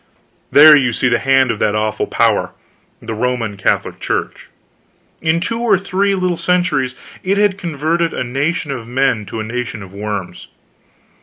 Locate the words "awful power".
1.75-2.53